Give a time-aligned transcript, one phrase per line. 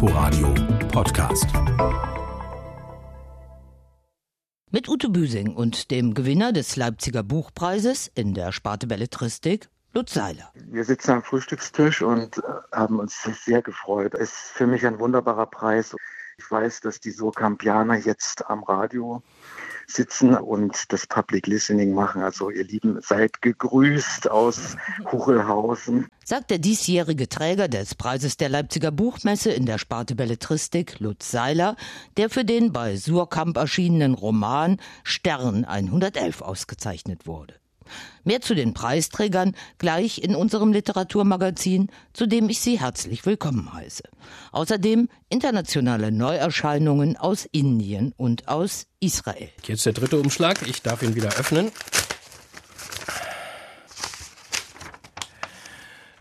[0.00, 0.54] Inforadio
[0.92, 1.46] Podcast.
[4.70, 10.52] Mit Ute Büsing und dem Gewinner des Leipziger Buchpreises in der Sparte Belletristik, Lutz Seiler.
[10.54, 14.14] Wir sitzen am Frühstückstisch und äh, haben uns sehr gefreut.
[14.14, 15.96] Es ist für mich ein wunderbarer Preis.
[16.38, 19.24] Ich weiß, dass die Surkampianer jetzt am Radio
[19.90, 22.22] sitzen und das Public Listening machen.
[22.22, 24.76] Also ihr Lieben, seid gegrüßt aus
[25.10, 26.08] Huchelhausen.
[26.24, 31.76] Sagt der diesjährige Träger des Preises der Leipziger Buchmesse in der Sparte Belletristik, Lutz Seiler,
[32.16, 37.54] der für den bei Surkamp erschienenen Roman Stern 111 ausgezeichnet wurde.
[38.24, 44.04] Mehr zu den Preisträgern gleich in unserem Literaturmagazin, zu dem ich Sie herzlich willkommen heiße.
[44.52, 49.48] Außerdem internationale Neuerscheinungen aus Indien und aus Israel.
[49.64, 50.66] Jetzt der dritte Umschlag.
[50.68, 51.70] Ich darf ihn wieder öffnen.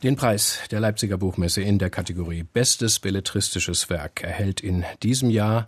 [0.04, 5.68] Den Preis der Leipziger Buchmesse in der Kategorie Bestes belletristisches Werk erhält in diesem Jahr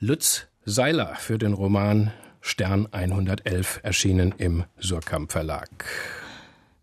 [0.00, 5.84] Lutz Seiler für den Roman Stern 111 erschienen im Surkamp Verlag.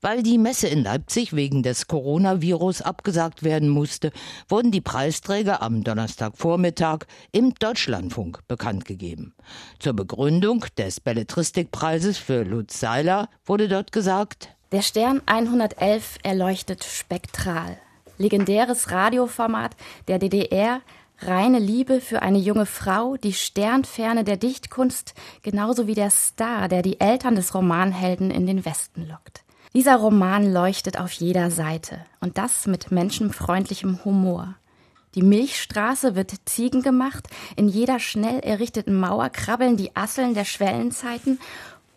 [0.02, 4.12] Weil die Messe in Leipzig wegen des Coronavirus abgesagt werden musste,
[4.48, 9.34] wurden die Preisträger am Donnerstagvormittag im Deutschlandfunk bekannt gegeben.
[9.80, 17.78] Zur Begründung des Belletristikpreises für Lutz Seiler wurde dort gesagt, der Stern 111 erleuchtet spektral.
[18.18, 19.76] Legendäres Radioformat
[20.08, 20.82] der DDR
[21.28, 26.82] reine Liebe für eine junge Frau, die Sternferne der Dichtkunst, genauso wie der Star, der
[26.82, 29.44] die Eltern des Romanhelden in den Westen lockt.
[29.74, 34.56] Dieser Roman leuchtet auf jeder Seite und das mit menschenfreundlichem Humor.
[35.16, 41.40] Die Milchstraße wird Ziegen gemacht, in jeder schnell errichteten Mauer krabbeln die Asseln der Schwellenzeiten,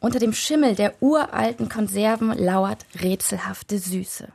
[0.01, 4.29] unter dem Schimmel der uralten Konserven lauert rätselhafte Süße.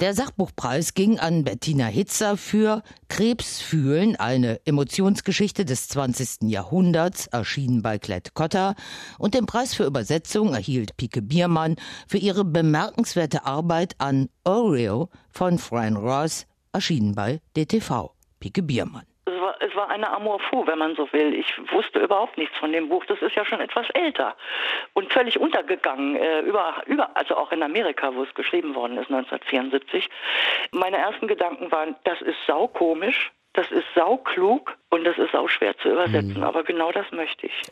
[0.00, 6.48] Der Sachbuchpreis ging an Bettina Hitzer für Krebsfühlen, eine Emotionsgeschichte des 20.
[6.48, 8.76] Jahrhunderts, erschienen bei Klett Cotta.
[9.18, 11.76] Und den Preis für Übersetzung erhielt Pike Biermann
[12.08, 18.14] für ihre bemerkenswerte Arbeit an Oreo von Fran Ross, erschienen bei DTV.
[18.40, 19.09] Pike Biermann
[19.60, 21.34] es war eine Amour fou, wenn man so will.
[21.34, 23.04] Ich wusste überhaupt nichts von dem Buch.
[23.06, 24.36] Das ist ja schon etwas älter
[24.94, 29.10] und völlig untergegangen, äh, über, über, also auch in Amerika, wo es geschrieben worden ist,
[29.10, 30.08] 1974.
[30.72, 35.76] Meine ersten Gedanken waren, das ist saukomisch, das ist sauklug und das ist auch schwer
[35.78, 36.44] zu übersetzen, mhm.
[36.44, 37.62] aber genau das möchte ich.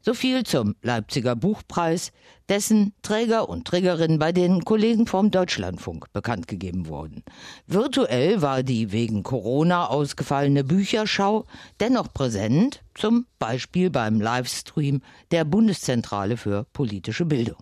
[0.00, 2.12] So viel zum Leipziger Buchpreis,
[2.48, 7.24] dessen Träger und Trägerinnen bei den Kollegen vom Deutschlandfunk bekannt gegeben wurden.
[7.66, 11.44] Virtuell war die wegen Corona ausgefallene Bücherschau
[11.80, 17.58] dennoch präsent, zum Beispiel beim Livestream der Bundeszentrale für politische Bildung.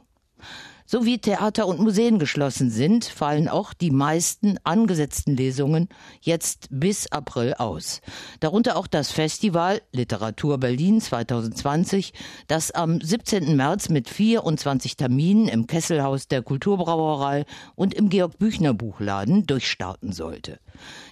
[0.89, 5.89] So wie Theater und Museen geschlossen sind, fallen auch die meisten angesetzten Lesungen
[6.21, 8.01] jetzt bis April aus.
[8.39, 12.13] Darunter auch das Festival Literatur Berlin 2020,
[12.47, 13.57] das am 17.
[13.57, 20.61] März mit 24 Terminen im Kesselhaus der Kulturbrauerei und im Georg Büchner Buchladen durchstarten sollte.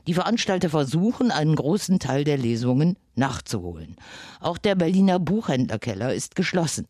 [0.06, 3.96] Die Veranstalter versuchen, einen großen Teil der Lesungen nachzuholen.
[4.40, 6.86] Auch der Berliner Buchhändlerkeller ist geschlossen.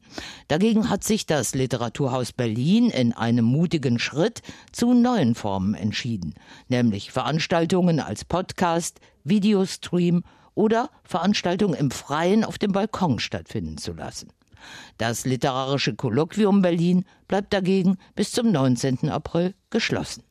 [0.49, 4.43] Dagegen hat sich das Literaturhaus Berlin in einem mutigen Schritt
[4.73, 6.35] zu neuen Formen entschieden,
[6.69, 10.25] nämlich Veranstaltungen als Podcast, Videostream
[10.55, 14.29] oder Veranstaltungen im Freien auf dem Balkon stattfinden zu lassen.
[14.99, 19.11] Das literarische Kolloquium Berlin bleibt dagegen bis zum 19.
[19.11, 20.23] April geschlossen.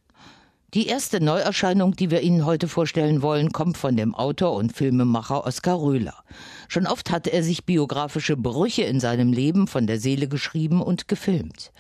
[0.74, 5.46] Die erste Neuerscheinung, die wir Ihnen heute vorstellen wollen, kommt von dem Autor und Filmemacher
[5.46, 6.24] Oskar Röhler.
[6.68, 11.08] Schon oft hatte er sich biografische Brüche in seinem Leben von der Seele geschrieben und
[11.08, 11.72] gefilmt.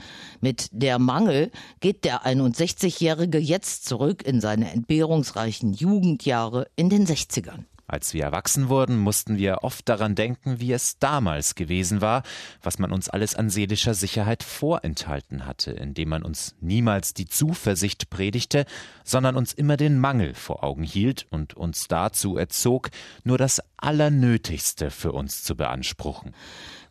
[0.41, 1.49] Mit Der Mangel
[1.79, 7.63] geht der 61-Jährige jetzt zurück in seine entbehrungsreichen Jugendjahre in den 60ern.
[7.93, 12.23] Als wir erwachsen wurden, mussten wir oft daran denken, wie es damals gewesen war,
[12.63, 18.09] was man uns alles an seelischer Sicherheit vorenthalten hatte, indem man uns niemals die Zuversicht
[18.09, 18.65] predigte,
[19.03, 22.89] sondern uns immer den Mangel vor Augen hielt und uns dazu erzog,
[23.23, 26.33] nur das Allernötigste für uns zu beanspruchen.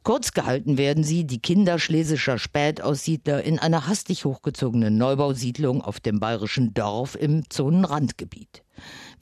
[0.05, 6.21] Kurz gehalten werden sie, die Kinder schlesischer Spätaussiedler, in einer hastig hochgezogenen Neubausiedlung auf dem
[6.21, 8.62] bayerischen Dorf im Zonenrandgebiet.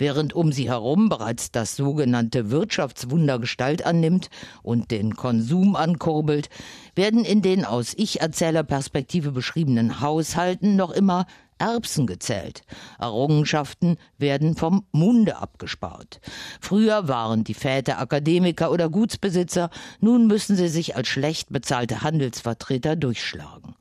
[0.01, 4.31] Während um sie herum bereits das sogenannte Wirtschaftswunder Gestalt annimmt
[4.63, 6.49] und den Konsum ankurbelt,
[6.95, 11.27] werden in den aus Ich-Erzähler-Perspektive beschriebenen Haushalten noch immer
[11.59, 12.63] Erbsen gezählt.
[12.99, 16.23] Errungenschaften werden vom Munde abgespart.
[16.63, 19.69] Früher waren die Väter Akademiker oder Gutsbesitzer,
[20.01, 23.75] nun müssen sie sich als schlecht bezahlte Handelsvertreter durchschlagen.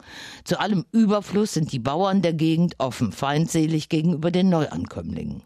[0.43, 5.43] Zu allem Überfluss sind die Bauern der Gegend offen feindselig gegenüber den Neuankömmlingen.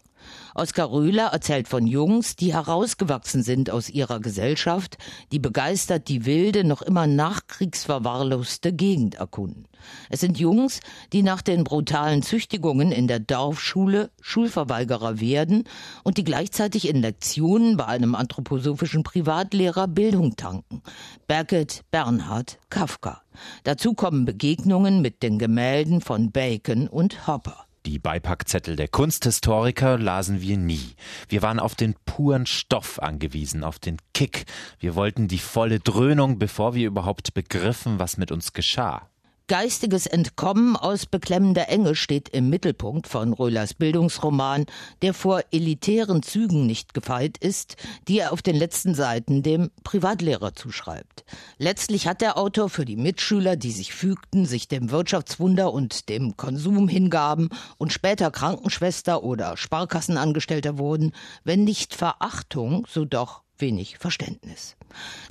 [0.54, 4.98] Oskar Röhler erzählt von Jungs, die herausgewachsen sind aus ihrer Gesellschaft,
[5.32, 9.66] die begeistert die wilde, noch immer nachkriegsverwahrloste Gegend erkunden.
[10.08, 10.80] Es sind Jungs,
[11.12, 15.64] die nach den brutalen Züchtigungen in der Dorfschule Schulverweigerer werden
[16.02, 20.82] und die gleichzeitig in Lektionen bei einem anthroposophischen Privatlehrer Bildung tanken.
[21.26, 23.22] Beckett, Bernhard, Kafka.
[23.64, 27.63] Dazu kommen Begegnungen mit den Gemälden von Bacon und Hopper.
[27.86, 30.94] Die Beipackzettel der Kunsthistoriker lasen wir nie.
[31.28, 34.46] Wir waren auf den puren Stoff angewiesen, auf den Kick.
[34.78, 39.10] Wir wollten die volle Dröhnung, bevor wir überhaupt begriffen, was mit uns geschah.
[39.46, 44.64] Geistiges Entkommen aus beklemmender Enge steht im Mittelpunkt von Röhlers Bildungsroman,
[45.02, 47.76] der vor elitären Zügen nicht gefeit ist,
[48.08, 51.26] die er auf den letzten Seiten dem Privatlehrer zuschreibt.
[51.58, 56.38] Letztlich hat der Autor für die Mitschüler, die sich fügten, sich dem Wirtschaftswunder und dem
[56.38, 61.12] Konsum hingaben und später Krankenschwester oder Sparkassenangestellter wurden,
[61.44, 64.76] wenn nicht Verachtung, so doch wenig Verständnis.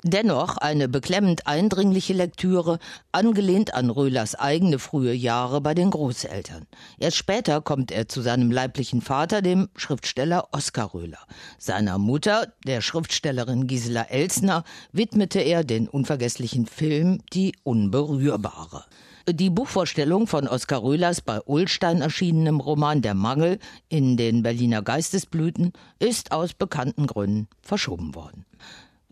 [0.02, 2.78] Dennoch eine beklemmend eindringliche Lektüre,
[3.12, 6.66] angelehnt an Röhlers eigene frühe Jahre bei den Großeltern.
[6.98, 11.20] Erst später kommt er zu seinem leiblichen Vater, dem Schriftsteller Oskar Röhler.
[11.58, 18.84] Seiner Mutter, der Schriftstellerin Gisela Elsner, widmete er den unvergesslichen Film Die Unberührbare.
[19.26, 25.72] Die Buchvorstellung von Oskar Röhlers bei Ullstein erschienenem Roman Der Mangel in den Berliner Geistesblüten
[25.98, 28.44] ist aus bekannten Gründen verschoben worden.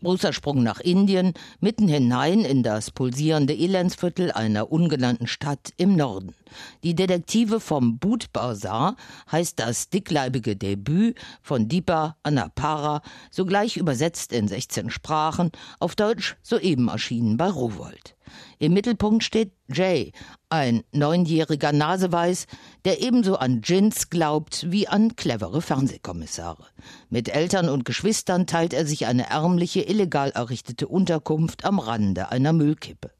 [0.02, 6.34] Großer Sprung nach Indien, mitten hinein in das pulsierende Elendsviertel einer ungenannten Stadt im Norden.
[6.82, 8.96] Die Detektive vom Boot Bazar
[9.30, 13.00] heißt das dickleibige Debüt von Deepa Annapara,
[13.30, 18.14] sogleich übersetzt in 16 Sprachen, auf Deutsch soeben erschienen bei Rowold.
[18.58, 20.12] Im Mittelpunkt steht Jay,
[20.48, 22.46] ein neunjähriger Naseweiß,
[22.84, 26.66] der ebenso an Gins glaubt wie an clevere Fernsehkommissare.
[27.10, 32.52] Mit Eltern und Geschwistern teilt er sich eine ärmliche, illegal errichtete Unterkunft am Rande einer
[32.52, 33.10] Müllkippe.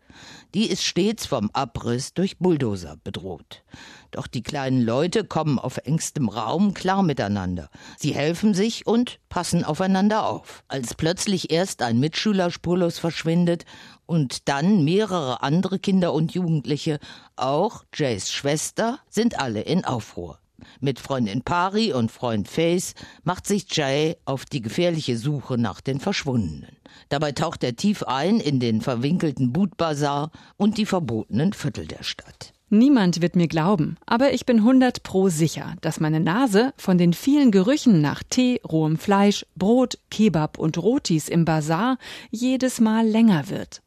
[0.55, 3.65] Die ist stets vom Abriss durch Bulldozer bedroht.
[4.11, 7.71] Doch die kleinen Leute kommen auf engstem Raum klar miteinander.
[7.97, 10.63] Sie helfen sich und passen aufeinander auf.
[10.69, 13.65] Als plötzlich erst ein Mitschüler spurlos verschwindet
[14.05, 16.99] und dann mehrere andere Kinder und Jugendliche,
[17.37, 20.42] auch Jays Schwester, sind alle in Aufruhr.
[20.81, 22.95] Mit Freundin Pari und Freund Face
[23.25, 26.77] macht sich Jay auf die gefährliche Suche nach den Verschwundenen.
[27.09, 32.53] Dabei taucht er tief ein in den verwinkelten Bootbazar und die verbotenen Viertel der Stadt.
[32.75, 37.13] Niemand wird mir glauben, aber ich bin 100 pro sicher, dass meine Nase von den
[37.13, 41.99] vielen Gerüchen nach Tee, rohem Fleisch, Brot, Kebab und Rotis im Bazar
[42.31, 43.83] jedes Mal länger wird.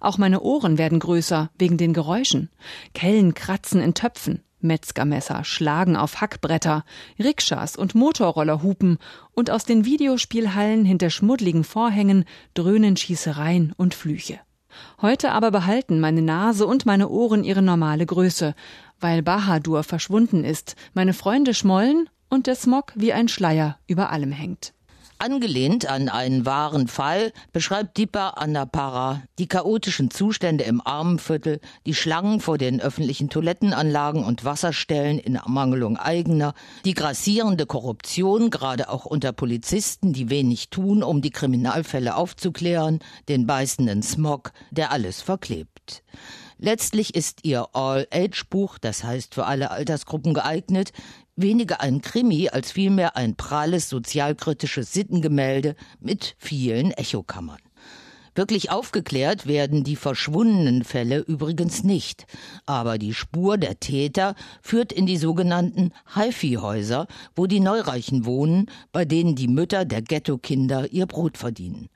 [0.00, 2.48] Auch meine Ohren werden größer wegen den Geräuschen.
[2.94, 6.84] Kellen kratzen in Töpfen, Metzgermesser schlagen auf Hackbretter,
[7.18, 8.98] Rikschas und Motorroller hupen
[9.32, 12.24] und aus den Videospielhallen hinter schmuddligen Vorhängen
[12.54, 14.40] dröhnen Schießereien und Flüche.
[15.02, 18.54] Heute aber behalten meine Nase und meine Ohren ihre normale Größe,
[19.00, 24.32] weil Bahadur verschwunden ist, meine Freunde schmollen und der Smog wie ein Schleier über allem
[24.32, 24.72] hängt.
[25.20, 32.40] Angelehnt an einen wahren Fall beschreibt Dipa Annapara die chaotischen Zustände im Armenviertel, die Schlangen
[32.40, 36.54] vor den öffentlichen Toilettenanlagen und Wasserstellen in Ermangelung eigener,
[36.86, 43.46] die grassierende Korruption, gerade auch unter Polizisten, die wenig tun, um die Kriminalfälle aufzuklären, den
[43.46, 46.02] beißenden Smog, der alles verklebt.
[46.62, 50.92] Letztlich ist ihr All-Age-Buch, das heißt für alle Altersgruppen geeignet,
[51.42, 57.58] weniger ein Krimi als vielmehr ein pralles sozialkritisches Sittengemälde mit vielen Echokammern.
[58.34, 62.26] Wirklich aufgeklärt werden die verschwundenen Fälle übrigens nicht,
[62.64, 69.04] aber die Spur der Täter führt in die sogenannten Haifi-Häuser, wo die Neureichen wohnen, bei
[69.04, 71.88] denen die Mütter der Ghetto-Kinder ihr Brot verdienen.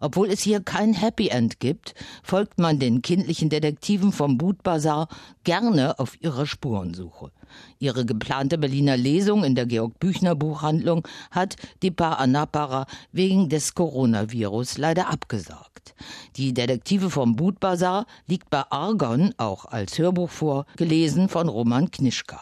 [0.00, 5.08] Obwohl es hier kein Happy End gibt, folgt man den kindlichen Detektiven vom Bootbazar
[5.44, 7.30] gerne auf ihrer Spurensuche.
[7.78, 14.78] Ihre geplante Berliner Lesung in der Georg Büchner Buchhandlung hat Dipa Anapara wegen des Coronavirus
[14.78, 15.94] leider abgesagt.
[16.36, 22.40] Die Detektive vom Bootbazar liegt bei Argon auch als Hörbuch vor, gelesen von Roman Knischka.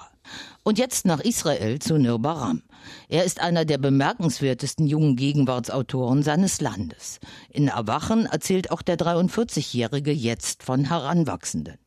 [0.62, 2.62] Und jetzt nach Israel zu Nirbaram.
[3.08, 7.20] Er ist einer der bemerkenswertesten jungen Gegenwartsautoren seines Landes.
[7.50, 11.78] In Erwachen erzählt auch der 43-Jährige jetzt von Heranwachsenden.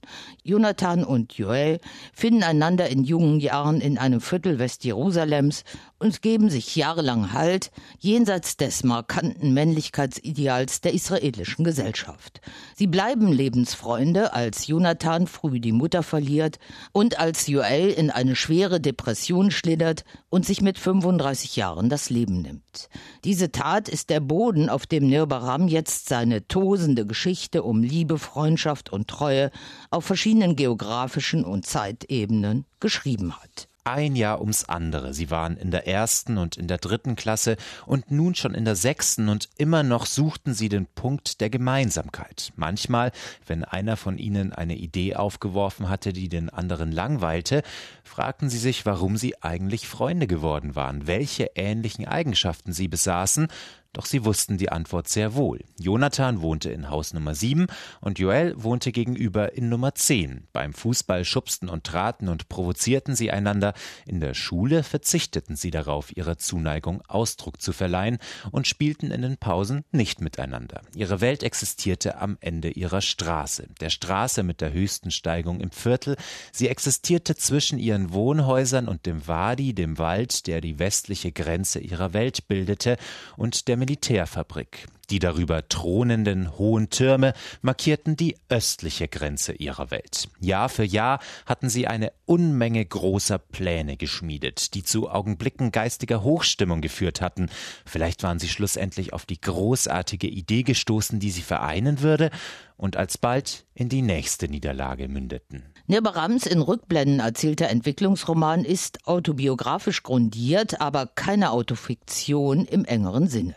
[0.43, 1.79] Jonathan und Joel
[2.13, 5.63] finden einander in jungen Jahren in einem Viertel Westjerusalems
[5.99, 12.41] und geben sich jahrelang Halt jenseits des markanten Männlichkeitsideals der israelischen Gesellschaft.
[12.75, 16.59] Sie bleiben Lebensfreunde, als Jonathan früh die Mutter verliert
[16.91, 22.41] und als Joel in eine schwere Depression schlittert und sich mit 35 Jahren das Leben
[22.41, 22.89] nimmt.
[23.23, 28.91] Diese Tat ist der Boden, auf dem Nirbaram jetzt seine tosende Geschichte um Liebe, Freundschaft
[28.91, 29.49] und Treue
[29.91, 35.13] auf verschiedenen geografischen und Zeitebenen geschrieben hat ein Jahr ums andere.
[35.13, 38.75] Sie waren in der ersten und in der dritten Klasse und nun schon in der
[38.75, 42.53] sechsten und immer noch suchten sie den Punkt der Gemeinsamkeit.
[42.55, 43.11] Manchmal,
[43.45, 47.63] wenn einer von ihnen eine Idee aufgeworfen hatte, die den anderen langweilte,
[48.03, 53.47] fragten sie sich, warum sie eigentlich Freunde geworden waren, welche ähnlichen Eigenschaften sie besaßen,
[53.93, 55.59] doch sie wussten die Antwort sehr wohl.
[55.79, 57.67] Jonathan wohnte in Haus Nummer 7
[58.01, 60.47] und Joel wohnte gegenüber in Nummer 10.
[60.51, 63.73] Beim Fußball schubsten und traten und provozierten sie einander.
[64.07, 68.17] In der Schule verzichteten sie darauf, ihrer Zuneigung Ausdruck zu verleihen
[68.51, 70.81] und spielten in den Pausen nicht miteinander.
[70.95, 76.17] Ihre Welt existierte am Ende ihrer Straße, der Straße mit der höchsten Steigung im Viertel.
[76.51, 82.13] Sie existierte zwischen ihren Wohnhäusern und dem Wadi, dem Wald, der die westliche Grenze ihrer
[82.13, 82.97] Welt bildete
[83.37, 84.87] und der Militärfabrik.
[85.09, 90.29] Die darüber thronenden hohen Türme markierten die östliche Grenze ihrer Welt.
[90.39, 96.79] Jahr für Jahr hatten sie eine Unmenge großer Pläne geschmiedet, die zu Augenblicken geistiger Hochstimmung
[96.79, 97.49] geführt hatten.
[97.85, 102.31] Vielleicht waren sie schlussendlich auf die großartige Idee gestoßen, die sie vereinen würde,
[102.77, 105.65] und alsbald in die nächste Niederlage mündeten.
[105.87, 113.55] Nirbarams in Rückblenden erzählter Entwicklungsroman ist autobiografisch grundiert, aber keine Autofiktion im engeren Sinne.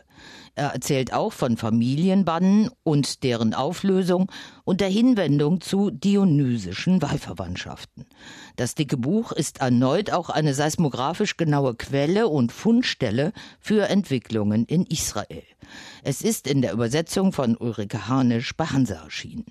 [0.56, 4.32] Er erzählt auch von Familienbannen und deren Auflösung
[4.64, 8.06] und der Hinwendung zu dionysischen Wahlverwandtschaften.
[8.56, 14.86] Das dicke Buch ist erneut auch eine seismografisch genaue Quelle und Fundstelle für Entwicklungen in
[14.86, 15.44] Israel.
[16.02, 19.44] Es ist in der Übersetzung von Ulrike Harnisch bei Hansa erschienen.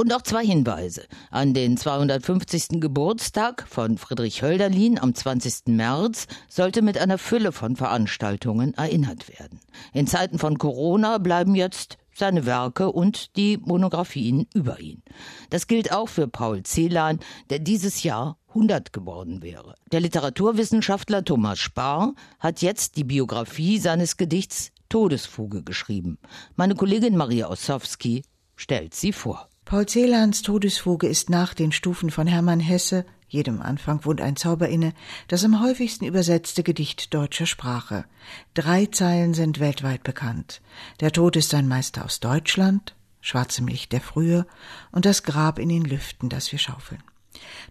[0.00, 1.04] Und noch zwei Hinweise.
[1.30, 2.80] An den 250.
[2.80, 5.66] Geburtstag von Friedrich Hölderlin am 20.
[5.66, 9.60] März sollte mit einer Fülle von Veranstaltungen erinnert werden.
[9.92, 15.02] In Zeiten von Corona bleiben jetzt seine Werke und die Monographien über ihn.
[15.50, 17.18] Das gilt auch für Paul Celan,
[17.50, 19.74] der dieses Jahr 100 geworden wäre.
[19.92, 26.16] Der Literaturwissenschaftler Thomas Spar hat jetzt die Biografie seines Gedichts Todesfuge geschrieben.
[26.56, 28.22] Meine Kollegin Maria Ossowski
[28.56, 29.49] stellt sie vor.
[29.70, 34.68] Paul Celans Todesfuge ist nach den Stufen von Hermann Hesse, jedem Anfang wohnt ein Zauber
[34.68, 34.94] inne,
[35.28, 38.04] das am häufigsten übersetzte Gedicht deutscher Sprache.
[38.54, 40.60] Drei Zeilen sind weltweit bekannt.
[40.98, 44.44] Der Tod ist ein Meister aus Deutschland, schwarzem Licht der Frühe
[44.90, 47.04] und das Grab in den Lüften, das wir schaufeln.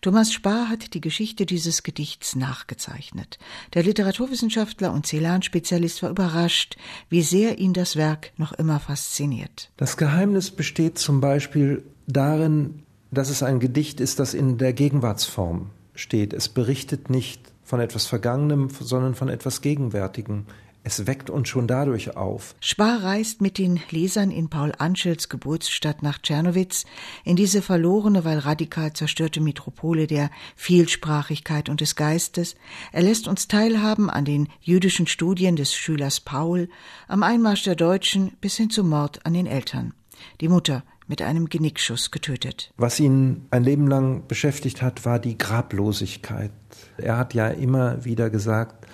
[0.01, 3.39] Thomas Spar hat die Geschichte dieses Gedichts nachgezeichnet.
[3.73, 6.77] Der Literaturwissenschaftler und Celan-Spezialist war überrascht,
[7.09, 9.71] wie sehr ihn das Werk noch immer fasziniert.
[9.77, 15.69] Das Geheimnis besteht zum Beispiel darin, dass es ein Gedicht ist, das in der Gegenwartsform
[15.95, 16.33] steht.
[16.33, 20.45] Es berichtet nicht von etwas Vergangenem, sondern von etwas Gegenwärtigem.
[20.89, 22.55] Es weckt uns schon dadurch auf.
[22.62, 26.86] Spar reist mit den Lesern in Paul Anschels Geburtsstadt nach Tschernowitz,
[27.24, 32.55] in diese verlorene, weil radikal zerstörte Metropole der Vielsprachigkeit und des Geistes.
[32.91, 36.69] Er lässt uns teilhaben an den jüdischen Studien des Schülers Paul,
[37.08, 39.93] am Einmarsch der Deutschen bis hin zum Mord an den Eltern.
[40.41, 42.74] Die Mutter mit einem Genickschuss getötet.
[42.77, 46.50] Was ihn ein Leben lang beschäftigt hat, war die Grablosigkeit.
[46.98, 48.88] Er hat ja immer wieder gesagt,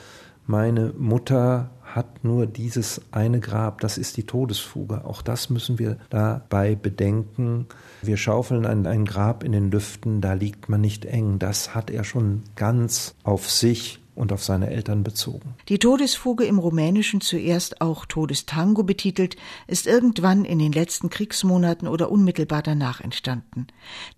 [0.46, 5.06] meine Mutter hat nur dieses eine Grab, das ist die Todesfuge.
[5.06, 7.68] Auch das müssen wir dabei bedenken.
[8.02, 11.40] Wir schaufeln ein, ein Grab in den Lüften, da liegt man nicht eng.
[11.40, 15.56] Das hat er schon ganz auf sich und auf seine Eltern bezogen.
[15.68, 19.36] Die Todesfuge im Rumänischen zuerst auch Todestango betitelt,
[19.68, 23.68] ist irgendwann in den letzten Kriegsmonaten oder unmittelbar danach entstanden.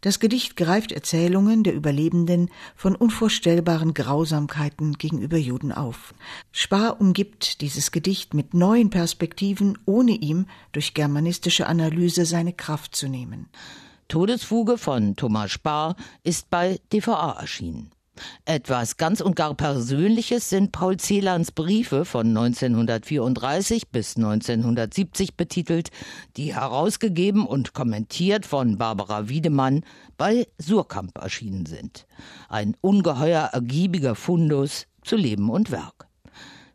[0.01, 6.13] Das Gedicht greift Erzählungen der Überlebenden von unvorstellbaren Grausamkeiten gegenüber Juden auf.
[6.51, 13.07] Spar umgibt dieses Gedicht mit neuen Perspektiven, ohne ihm durch germanistische Analyse seine Kraft zu
[13.07, 13.49] nehmen.
[14.07, 17.91] Todesfuge von Thomas Spar ist bei DVA erschienen.
[18.45, 25.89] Etwas ganz und gar Persönliches sind Paul Celans Briefe von 1934 bis 1970 betitelt,
[26.35, 29.83] die herausgegeben und kommentiert von Barbara Wiedemann
[30.17, 32.07] bei Surkamp erschienen sind.
[32.49, 36.07] Ein ungeheuer ergiebiger Fundus zu Leben und Werk.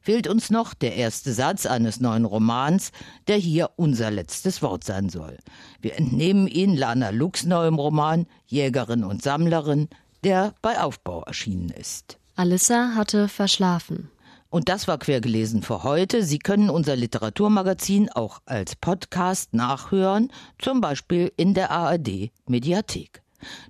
[0.01, 2.91] fehlt uns noch der erste Satz eines neuen Romans,
[3.29, 5.39] der hier unser letztes Wort sein soll.
[5.81, 9.89] Wir entnehmen ihn Lana Lux neuem Roman Jägerin und Sammlerin,
[10.25, 12.19] der bei Aufbau erschienen ist.
[12.37, 14.11] Alissa hatte verschlafen.
[14.49, 16.23] Und das war quergelesen für heute.
[16.25, 23.23] Sie können unser Literaturmagazin auch als Podcast nachhören, zum Beispiel in der ARD Mediathek.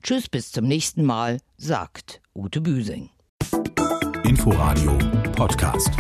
[0.03, 3.11] Tschüss, bis zum nächsten Mal, sagt Ute Büsing.
[4.25, 4.99] Inforadio
[5.37, 5.91] Podcast.